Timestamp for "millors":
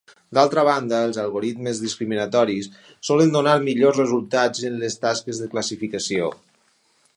3.67-4.01